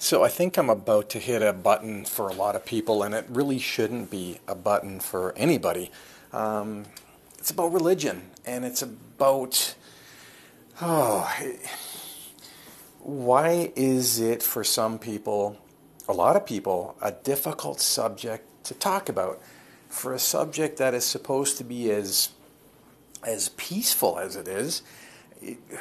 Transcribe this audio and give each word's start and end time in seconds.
So 0.00 0.22
I 0.22 0.28
think 0.28 0.56
I'm 0.56 0.70
about 0.70 1.10
to 1.10 1.18
hit 1.18 1.42
a 1.42 1.52
button 1.52 2.04
for 2.04 2.28
a 2.28 2.32
lot 2.32 2.54
of 2.54 2.64
people, 2.64 3.02
and 3.02 3.12
it 3.14 3.26
really 3.28 3.58
shouldn't 3.58 4.12
be 4.12 4.38
a 4.46 4.54
button 4.54 5.00
for 5.00 5.36
anybody. 5.36 5.90
Um, 6.32 6.84
it's 7.36 7.50
about 7.50 7.72
religion, 7.72 8.30
and 8.46 8.64
it's 8.64 8.80
about 8.80 9.74
oh, 10.80 11.28
why 13.00 13.72
is 13.74 14.20
it 14.20 14.40
for 14.40 14.62
some 14.62 15.00
people, 15.00 15.58
a 16.06 16.12
lot 16.12 16.36
of 16.36 16.46
people, 16.46 16.96
a 17.02 17.10
difficult 17.10 17.80
subject 17.80 18.64
to 18.66 18.74
talk 18.74 19.08
about? 19.08 19.40
For 19.88 20.12
a 20.12 20.18
subject 20.20 20.78
that 20.78 20.94
is 20.94 21.04
supposed 21.04 21.58
to 21.58 21.64
be 21.64 21.90
as 21.90 22.28
as 23.24 23.48
peaceful 23.50 24.20
as 24.20 24.36
it 24.36 24.46
is, 24.46 24.82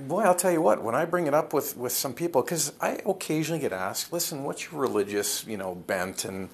boy, 0.00 0.22
I'll 0.22 0.34
tell 0.34 0.52
you 0.52 0.62
what, 0.62 0.82
when 0.82 0.94
I 0.94 1.04
bring 1.04 1.26
it 1.26 1.34
up 1.34 1.52
with, 1.52 1.76
with 1.76 1.92
some 1.92 2.14
people, 2.14 2.42
because 2.42 2.72
I 2.80 3.00
occasionally 3.06 3.60
get 3.60 3.72
asked, 3.72 4.12
listen, 4.12 4.44
what's 4.44 4.70
your 4.70 4.80
religious, 4.80 5.44
you 5.46 5.56
know, 5.56 5.74
bent 5.74 6.24
and, 6.24 6.50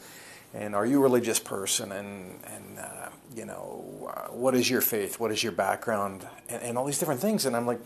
and 0.54 0.74
are 0.74 0.86
you 0.86 0.98
a 0.98 1.02
religious 1.02 1.38
person 1.38 1.92
and, 1.92 2.40
and 2.44 2.78
uh, 2.78 3.08
you 3.34 3.44
know, 3.44 4.10
uh, 4.14 4.32
what 4.32 4.54
is 4.54 4.70
your 4.70 4.80
faith? 4.80 5.20
What 5.20 5.30
is 5.30 5.42
your 5.42 5.52
background? 5.52 6.26
And, 6.48 6.62
and 6.62 6.78
all 6.78 6.86
these 6.86 6.98
different 6.98 7.20
things. 7.20 7.44
And 7.44 7.54
I'm 7.54 7.66
like, 7.66 7.80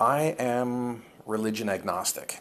I 0.00 0.34
am 0.38 1.02
religion 1.26 1.68
agnostic. 1.68 2.40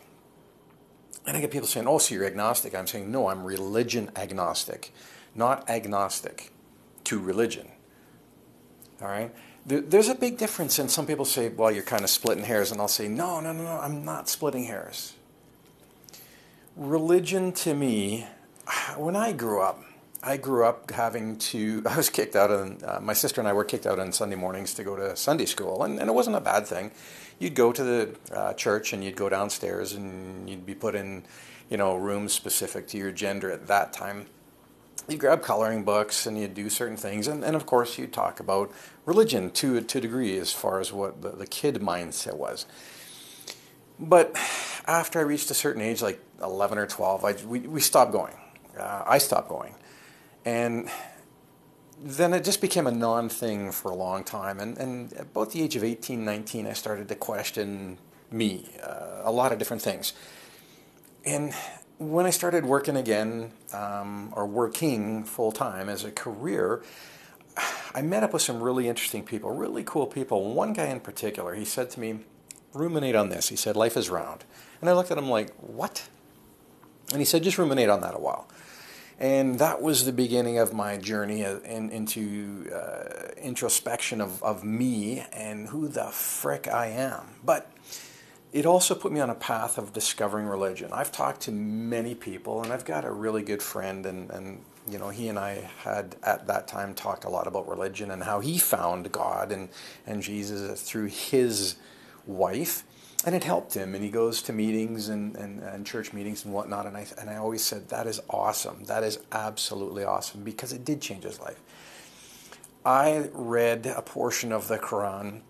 And 1.26 1.38
I 1.38 1.42
get 1.42 1.52
people 1.52 1.68
saying, 1.68 1.88
oh, 1.88 2.00
so 2.00 2.16
you're 2.16 2.26
agnostic. 2.26 2.76
I'm 2.76 2.88
saying, 2.88 3.12
no, 3.12 3.28
I'm 3.28 3.44
religion 3.44 4.12
agnostic, 4.16 4.92
not 5.36 5.70
agnostic 5.70 6.52
to 7.06 7.20
religion. 7.20 7.68
All 9.02 9.08
right? 9.08 9.34
There's 9.66 10.10
a 10.10 10.16
big 10.16 10.38
difference, 10.38 10.78
and 10.78 10.92
some 10.92 11.06
people 11.06 11.24
say, 11.24 11.48
well, 11.48 11.72
you're 11.72 11.84
kind 11.84 12.04
of 12.04 12.10
splitting 12.10 12.44
hairs, 12.44 12.72
and 12.74 12.82
I'll 12.82 12.90
say, 12.90 13.08
no, 13.08 13.40
no, 13.40 13.54
no, 13.54 13.64
no, 13.64 13.80
I'm 13.80 14.04
not 14.04 14.28
splitting 14.28 14.66
hairs. 14.66 15.14
Religion 16.76 17.54
to 17.54 17.74
me, 17.74 18.28
when 18.98 19.16
I 19.16 19.32
grew 19.32 19.62
up, 19.62 19.82
I 20.22 20.36
grew 20.36 20.66
up 20.66 20.92
having 20.92 21.38
to, 21.38 21.82
I 21.90 21.96
was 21.96 22.10
kicked 22.10 22.36
out, 22.36 22.52
of, 22.52 22.84
uh, 22.84 23.00
my 23.02 23.14
sister 23.14 23.40
and 23.40 23.48
I 23.48 23.54
were 23.54 23.64
kicked 23.64 23.86
out 23.86 24.00
on 24.00 24.12
Sunday 24.12 24.36
mornings 24.36 24.74
to 24.74 24.84
go 24.84 24.98
to 24.98 25.16
Sunday 25.16 25.46
school, 25.46 25.84
and, 25.84 25.98
and 25.98 26.10
it 26.10 26.14
wasn't 26.14 26.36
a 26.36 26.42
bad 26.42 26.68
thing. 26.68 26.92
You'd 27.40 27.56
go 27.56 27.72
to 27.72 27.84
the 27.84 28.16
uh, 28.34 28.54
church 28.56 28.92
and 28.92 29.02
you'd 29.02 29.16
go 29.16 29.30
downstairs 29.30 29.94
and 29.94 30.50
you'd 30.50 30.66
be 30.66 30.76
put 30.76 30.94
in, 30.94 31.24
you 31.70 31.78
know, 31.78 31.96
rooms 31.96 32.34
specific 32.34 32.88
to 32.90 32.98
your 32.98 33.12
gender 33.12 33.50
at 33.50 33.68
that 33.68 33.94
time 33.94 34.28
you 35.08 35.18
grab 35.18 35.42
coloring 35.42 35.84
books 35.84 36.26
and 36.26 36.40
you 36.40 36.48
do 36.48 36.70
certain 36.70 36.98
things, 36.98 37.28
and, 37.28 37.44
and 37.44 37.56
of 37.56 37.66
course 37.66 37.98
you 37.98 38.08
talk 38.08 38.40
about 38.40 38.72
religion 39.06 39.52
to 39.52 39.82
to 39.82 39.98
a 39.98 40.02
degree 40.02 40.38
as 40.38 40.54
far 40.54 40.80
as 40.80 40.94
what 40.94 41.22
the, 41.22 41.30
the 41.30 41.48
kid 41.48 41.76
mindset 41.76 42.36
was. 42.36 42.66
But 44.00 44.36
after 44.86 45.20
I 45.20 45.22
reached 45.24 45.50
a 45.52 45.54
certain 45.54 45.82
age, 45.82 46.02
like 46.02 46.20
11 46.42 46.78
or 46.78 46.88
12, 46.88 47.26
I, 47.26 47.34
we, 47.46 47.60
we 47.60 47.80
stopped 47.80 48.12
going. 48.12 48.34
Uh, 48.78 49.04
I 49.06 49.18
stopped 49.18 49.50
going. 49.50 49.76
And 50.46 50.90
then 52.02 52.34
it 52.34 52.44
just 52.44 52.60
became 52.60 52.88
a 52.88 52.92
non 52.92 53.30
thing 53.30 53.72
for 53.72 53.92
a 53.92 53.96
long 53.96 54.24
time. 54.24 54.60
And, 54.60 54.78
and 54.78 55.14
about 55.14 55.52
the 55.52 55.62
age 55.62 55.76
of 55.76 55.84
18, 55.84 56.26
19, 56.26 56.68
I 56.68 56.74
started 56.74 57.08
to 57.10 57.16
question 57.16 57.98
me, 58.32 58.70
uh, 58.84 59.22
a 59.24 59.32
lot 59.32 59.52
of 59.52 59.60
different 59.60 59.82
things. 59.82 60.14
And 61.26 61.54
when 62.12 62.26
I 62.26 62.30
started 62.30 62.66
working 62.66 62.96
again, 62.96 63.52
um, 63.74 64.34
or 64.36 64.46
working 64.46 65.24
full 65.24 65.52
time 65.52 65.90
as 65.90 66.04
a 66.04 66.12
career, 66.12 66.84
I 67.94 68.02
met 68.02 68.24
up 68.24 68.34
with 68.34 68.42
some 68.42 68.62
really 68.62 68.88
interesting 68.88 69.24
people, 69.24 69.52
really 69.52 69.84
cool 69.84 70.08
people. 70.08 70.54
One 70.54 70.74
guy 70.74 70.86
in 70.86 71.00
particular, 71.00 71.54
he 71.54 71.66
said 71.66 71.90
to 71.92 72.00
me, 72.00 72.20
ruminate 72.74 73.16
on 73.16 73.30
this. 73.30 73.50
He 73.50 73.56
said, 73.56 73.76
life 73.76 73.96
is 73.96 74.10
round. 74.10 74.44
And 74.82 74.90
I 74.90 74.94
looked 74.94 75.12
at 75.12 75.18
him 75.18 75.30
like, 75.30 75.54
what? 75.58 76.08
And 77.12 77.20
he 77.20 77.26
said, 77.26 77.44
just 77.44 77.58
ruminate 77.58 77.90
on 77.90 78.02
that 78.02 78.16
a 78.16 78.20
while. 78.20 78.48
And 79.20 79.60
that 79.60 79.82
was 79.82 80.06
the 80.06 80.12
beginning 80.12 80.58
of 80.58 80.74
my 80.74 80.98
journey 80.98 81.44
in, 81.44 81.92
into 81.92 82.70
uh, 82.74 83.32
introspection 83.38 84.20
of, 84.20 84.42
of 84.44 84.64
me 84.64 85.24
and 85.32 85.70
who 85.70 85.88
the 85.88 86.06
frick 86.06 86.68
I 86.68 86.88
am. 86.88 87.22
But 87.44 87.72
it 88.54 88.68
also 88.68 88.94
put 88.94 89.12
me 89.12 89.20
on 89.20 89.32
a 89.32 89.36
path 89.36 89.80
of 89.80 89.94
discovering 89.94 90.46
religion. 90.46 90.92
I've 90.94 91.12
talked 91.12 91.42
to 91.42 91.52
many 91.52 92.14
people, 92.14 92.62
and 92.62 92.72
I've 92.72 92.86
got 92.86 93.04
a 93.04 93.12
really 93.12 93.42
good 93.42 93.64
friend, 93.64 94.06
and, 94.06 94.30
and 94.30 94.64
you 94.88 95.00
know, 95.00 95.10
he 95.10 95.28
and 95.28 95.40
I 95.40 95.72
had 95.80 96.16
at 96.22 96.46
that 96.46 96.68
time 96.68 96.94
talked 96.94 97.24
a 97.24 97.30
lot 97.30 97.48
about 97.48 97.68
religion 97.68 98.12
and 98.12 98.24
how 98.24 98.42
he 98.42 98.60
found 98.60 99.12
God 99.12 99.52
and, 99.52 99.70
and 100.06 100.22
Jesus 100.22 100.82
through 100.84 101.08
his 101.08 101.78
wife, 102.28 102.84
and 103.26 103.34
it 103.34 103.44
helped 103.44 103.74
him. 103.74 103.96
And 103.96 104.04
he 104.04 104.12
goes 104.12 104.44
to 104.44 104.54
meetings 104.54 105.10
and, 105.10 105.36
and, 105.36 105.64
and 105.64 105.84
church 105.84 106.14
meetings 106.14 106.46
and 106.46 106.54
whatnot. 106.54 106.86
And 106.86 106.96
I, 106.96 107.08
and 107.20 107.32
I 107.32 107.38
always 107.38 107.64
said, 107.64 107.90
that 107.90 108.06
is 108.06 108.22
awesome. 108.30 108.84
That 108.84 109.04
is 109.04 109.18
absolutely 109.32 110.04
awesome 110.04 110.44
because 110.44 110.74
it 110.74 110.86
did 110.86 111.02
change 111.02 111.24
his 111.24 111.40
life. 111.40 111.60
I 112.86 113.30
read 113.34 113.88
a 113.88 114.02
portion 114.04 114.52
of 114.52 114.68
the 114.68 114.78
Quran 114.78 115.42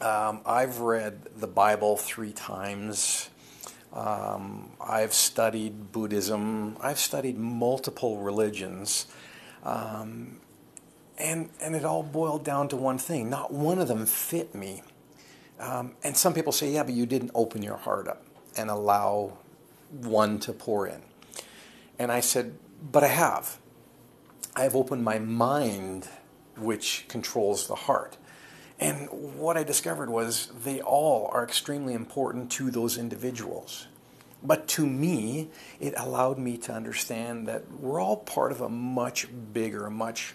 um, 0.00 0.40
I've 0.44 0.80
read 0.80 1.28
the 1.36 1.46
Bible 1.46 1.96
three 1.96 2.32
times. 2.32 3.30
Um, 3.92 4.70
I've 4.80 5.14
studied 5.14 5.92
Buddhism. 5.92 6.76
I've 6.80 6.98
studied 6.98 7.38
multiple 7.38 8.18
religions. 8.18 9.06
Um, 9.64 10.40
and, 11.18 11.48
and 11.60 11.74
it 11.74 11.84
all 11.84 12.02
boiled 12.02 12.44
down 12.44 12.68
to 12.68 12.76
one 12.76 12.98
thing. 12.98 13.30
Not 13.30 13.52
one 13.52 13.78
of 13.78 13.88
them 13.88 14.04
fit 14.04 14.54
me. 14.54 14.82
Um, 15.58 15.94
and 16.04 16.16
some 16.16 16.34
people 16.34 16.52
say, 16.52 16.70
yeah, 16.72 16.82
but 16.82 16.92
you 16.92 17.06
didn't 17.06 17.30
open 17.34 17.62
your 17.62 17.76
heart 17.76 18.06
up 18.06 18.22
and 18.56 18.68
allow 18.68 19.38
one 19.90 20.38
to 20.40 20.52
pour 20.52 20.86
in. 20.86 21.00
And 21.98 22.12
I 22.12 22.20
said, 22.20 22.58
but 22.82 23.02
I 23.02 23.08
have. 23.08 23.58
I've 24.54 24.76
opened 24.76 25.04
my 25.04 25.18
mind, 25.18 26.08
which 26.56 27.06
controls 27.08 27.68
the 27.68 27.74
heart. 27.74 28.18
And 28.78 29.08
what 29.38 29.56
I 29.56 29.62
discovered 29.62 30.10
was 30.10 30.48
they 30.62 30.80
all 30.80 31.30
are 31.32 31.44
extremely 31.44 31.94
important 31.94 32.50
to 32.52 32.70
those 32.70 32.98
individuals. 32.98 33.86
But 34.42 34.68
to 34.68 34.86
me, 34.86 35.48
it 35.80 35.94
allowed 35.96 36.38
me 36.38 36.58
to 36.58 36.72
understand 36.72 37.48
that 37.48 37.70
we're 37.80 38.00
all 38.00 38.18
part 38.18 38.52
of 38.52 38.60
a 38.60 38.68
much 38.68 39.28
bigger, 39.52 39.88
much 39.88 40.34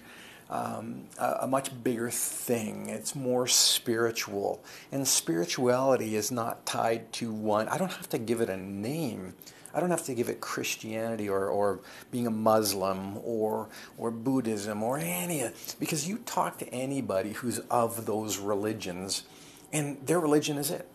um, 0.51 1.06
a, 1.17 1.39
a, 1.41 1.47
much 1.47 1.72
bigger 1.84 2.09
thing. 2.09 2.89
It's 2.89 3.16
more 3.16 3.47
spiritual, 3.47 4.63
and 4.91 5.07
spirituality 5.07 6.16
is 6.16 6.29
not 6.29 6.66
tied 6.66 7.12
to 7.13 7.31
one. 7.31 7.69
I 7.69 7.78
don't 7.78 7.94
have 7.94 8.09
to 8.09 8.17
give 8.17 8.41
it 8.41 8.50
a 8.50 8.57
name. 8.57 9.34
I 9.73 9.79
don't 9.79 9.91
have 9.91 10.03
to 10.03 10.13
give 10.13 10.28
it 10.28 10.41
Christianity 10.41 11.29
or, 11.29 11.47
or 11.47 11.79
being 12.11 12.28
a 12.28 12.31
Muslim 12.31 13.17
or, 13.23 13.69
or 13.97 14.11
Buddhism 14.11 14.84
or 14.84 14.97
any 14.97 15.50
because 15.79 16.06
you 16.09 16.17
talk 16.17 16.57
to 16.57 16.67
anybody 16.73 17.31
who's 17.31 17.59
of 17.69 18.06
those 18.06 18.38
religions 18.38 19.23
and 19.72 20.06
their 20.06 20.19
religion 20.19 20.57
is 20.57 20.72
it. 20.72 20.88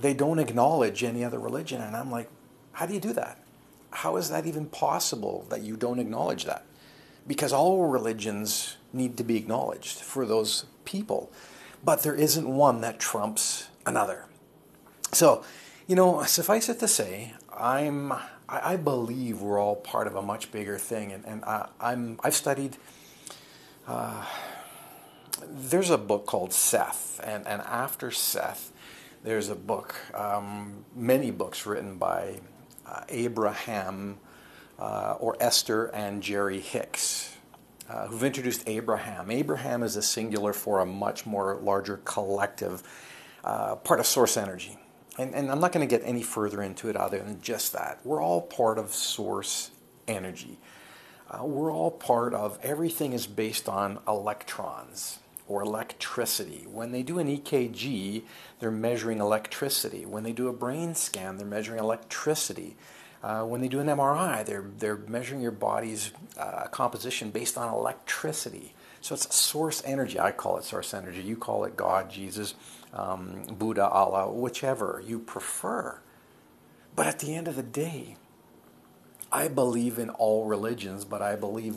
They 0.00 0.14
don't 0.14 0.38
acknowledge 0.38 1.04
any 1.04 1.24
other 1.24 1.38
religion. 1.38 1.80
And 1.80 1.96
I'm 1.96 2.10
like, 2.10 2.28
how 2.72 2.86
do 2.86 2.94
you 2.94 3.00
do 3.00 3.12
that? 3.12 3.40
How 3.90 4.16
is 4.16 4.30
that 4.30 4.46
even 4.46 4.66
possible 4.66 5.46
that 5.48 5.62
you 5.62 5.76
don't 5.76 5.98
acknowledge 5.98 6.44
that? 6.44 6.64
Because 7.28 7.52
all 7.52 7.86
religions 7.86 8.76
need 8.92 9.16
to 9.18 9.22
be 9.22 9.36
acknowledged 9.36 9.98
for 10.00 10.26
those 10.26 10.64
people. 10.84 11.30
But 11.84 12.02
there 12.02 12.16
isn't 12.16 12.48
one 12.48 12.80
that 12.80 12.98
trumps 12.98 13.68
another. 13.86 14.24
So, 15.12 15.44
you 15.86 15.94
know, 15.94 16.24
suffice 16.24 16.68
it 16.68 16.80
to 16.80 16.88
say, 16.88 17.34
I'm 17.56 18.12
I, 18.48 18.76
believe 18.76 19.42
we're 19.42 19.60
all 19.60 19.76
part 19.76 20.06
of 20.06 20.16
a 20.16 20.22
much 20.22 20.50
bigger 20.50 20.78
thing, 20.78 21.12
and, 21.12 21.24
and 21.26 21.44
I, 21.44 21.68
am 21.80 22.18
I've 22.24 22.34
studied. 22.34 22.78
Uh, 23.86 24.24
there's 25.46 25.90
a 25.90 25.98
book 25.98 26.24
called 26.24 26.54
Seth, 26.54 27.20
and, 27.22 27.46
and 27.46 27.60
after 27.62 28.10
Seth, 28.10 28.72
there's 29.22 29.50
a 29.50 29.54
book, 29.54 29.96
um, 30.14 30.84
many 30.96 31.30
books 31.30 31.66
written 31.66 31.98
by 31.98 32.40
uh, 32.86 33.02
Abraham 33.10 34.18
uh, 34.78 35.16
or 35.20 35.36
Esther 35.40 35.86
and 35.86 36.22
Jerry 36.22 36.60
Hicks, 36.60 37.17
uh, 37.88 38.06
who've 38.06 38.24
introduced 38.24 38.62
Abraham. 38.66 39.30
Abraham 39.30 39.82
is 39.82 39.96
a 39.96 40.02
singular 40.02 40.52
for 40.52 40.80
a 40.80 40.86
much 40.86 41.26
more 41.26 41.58
larger 41.62 41.98
collective, 42.04 42.82
uh, 43.44 43.76
part 43.76 44.00
of 44.00 44.06
source 44.06 44.36
energy 44.36 44.78
and, 45.18 45.34
and 45.34 45.50
I'm 45.50 45.60
not 45.60 45.72
going 45.72 45.86
to 45.86 45.98
get 45.98 46.06
any 46.06 46.22
further 46.22 46.62
into 46.62 46.88
it 46.88 46.96
other 46.96 47.18
than 47.18 47.40
just 47.42 47.72
that. 47.72 47.98
We're 48.04 48.22
all 48.22 48.40
part 48.40 48.78
of 48.78 48.94
source 48.94 49.70
energy. 50.06 50.58
Uh, 51.28 51.44
we're 51.44 51.72
all 51.72 51.90
part 51.90 52.32
of 52.32 52.58
everything 52.62 53.12
is 53.12 53.26
based 53.26 53.68
on 53.68 53.98
electrons 54.06 55.18
or 55.46 55.62
electricity. 55.62 56.66
When 56.70 56.92
they 56.92 57.02
do 57.02 57.18
an 57.18 57.26
EKG, 57.26 58.22
they're 58.60 58.70
measuring 58.70 59.18
electricity. 59.18 60.06
When 60.06 60.22
they 60.22 60.32
do 60.32 60.48
a 60.48 60.52
brain 60.52 60.94
scan, 60.94 61.36
they're 61.36 61.46
measuring 61.46 61.80
electricity. 61.80 62.76
Uh, 63.22 63.42
when 63.42 63.60
they 63.60 63.68
do 63.68 63.80
an 63.80 63.86
MRI, 63.86 64.44
they're, 64.44 64.64
they're 64.78 64.96
measuring 64.96 65.40
your 65.40 65.50
body's 65.50 66.12
uh, 66.38 66.66
composition 66.68 67.30
based 67.30 67.58
on 67.58 67.72
electricity. 67.72 68.74
So 69.00 69.14
it's 69.14 69.34
source 69.34 69.82
energy. 69.84 70.20
I 70.20 70.30
call 70.30 70.56
it 70.58 70.64
source 70.64 70.94
energy. 70.94 71.22
You 71.22 71.36
call 71.36 71.64
it 71.64 71.76
God, 71.76 72.10
Jesus, 72.10 72.54
um, 72.92 73.42
Buddha, 73.50 73.88
Allah, 73.88 74.30
whichever 74.30 75.02
you 75.04 75.18
prefer. 75.18 76.00
But 76.94 77.06
at 77.06 77.18
the 77.18 77.34
end 77.34 77.48
of 77.48 77.56
the 77.56 77.62
day, 77.62 78.16
I 79.30 79.48
believe 79.48 79.98
in 79.98 80.10
all 80.10 80.46
religions, 80.46 81.04
but 81.04 81.20
I 81.20 81.36
believe 81.36 81.76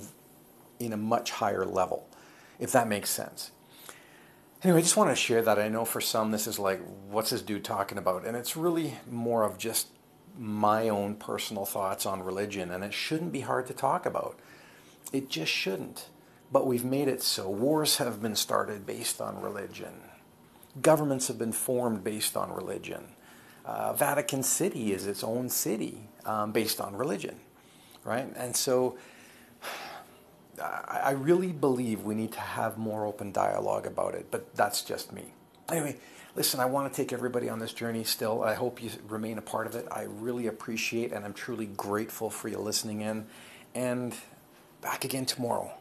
in 0.80 0.94
a 0.94 0.98
much 0.98 1.32
higher 1.32 1.66
level, 1.66 2.08
if 2.60 2.72
that 2.72 2.88
makes 2.88 3.10
sense. 3.10 3.52
Anyway, 4.64 4.80
I 4.80 4.82
just 4.82 4.98
want 4.98 5.10
to 5.10 5.16
share 5.16 5.42
that. 5.42 5.60
I 5.60 5.70
know 5.70 5.86
for 5.86 6.02
some 6.02 6.32
this 6.32 6.48
is 6.48 6.60
like, 6.60 6.82
what's 7.10 7.32
this 7.32 7.42
dude 7.42 7.64
talking 7.64 7.98
about? 7.98 8.26
And 8.26 8.38
it's 8.38 8.56
really 8.56 8.96
more 9.10 9.44
of 9.44 9.58
just 9.58 9.88
my 10.38 10.90
own 10.90 11.16
personal 11.16 11.66
thoughts 11.66 12.06
on 12.06 12.24
religion, 12.24 12.72
and 12.72 12.84
it 12.84 12.94
shouldn't 12.94 13.32
be 13.32 13.42
hard 13.42 13.68
to 13.68 13.74
talk 13.74 14.06
about. 14.06 14.40
It 15.12 15.30
just 15.30 15.52
shouldn't. 15.52 16.10
But 16.52 16.68
we've 16.68 16.84
made 16.84 17.08
it 17.08 17.22
so. 17.22 17.50
Wars 17.50 17.98
have 17.98 18.22
been 18.22 18.36
started 18.36 18.86
based 18.86 19.22
on 19.22 19.42
religion. 19.42 19.94
Governments 20.82 21.28
have 21.28 21.38
been 21.38 21.54
formed 21.54 22.04
based 22.04 22.36
on 22.36 22.52
religion. 22.54 23.04
Uh, 23.66 23.94
Vatican 23.94 24.44
City 24.44 24.92
is 24.92 25.06
its 25.06 25.24
own 25.24 25.50
city 25.50 26.10
um, 26.26 26.52
based 26.52 26.82
on 26.82 26.96
religion, 26.96 27.40
right? 28.04 28.32
And 28.36 28.56
so 28.56 28.98
I 30.62 31.12
really 31.12 31.52
believe 31.52 32.04
we 32.04 32.16
need 32.16 32.34
to 32.34 32.40
have 32.40 32.78
more 32.78 33.06
open 33.06 33.32
dialogue 33.32 33.86
about 33.86 34.14
it, 34.14 34.28
but 34.30 34.56
that's 34.56 34.82
just 34.82 35.12
me. 35.12 35.34
Anyway, 35.72 35.96
listen, 36.36 36.60
I 36.60 36.66
want 36.66 36.92
to 36.92 37.02
take 37.02 37.14
everybody 37.14 37.48
on 37.48 37.60
this 37.60 37.72
journey 37.72 38.04
still. 38.04 38.44
I 38.44 38.56
hope 38.56 38.84
you 38.84 38.90
remain 39.08 39.38
a 39.38 39.42
part 39.42 39.68
of 39.68 39.76
it. 39.76 39.88
I 39.90 40.04
really 40.04 40.48
appreciate 40.48 41.14
and 41.14 41.24
I'm 41.24 41.34
truly 41.34 41.66
grateful 41.66 42.30
for 42.30 42.50
you 42.50 42.58
listening 42.58 43.02
in. 43.02 43.26
And 43.74 44.14
back 44.82 45.06
again 45.06 45.26
tomorrow. 45.26 45.72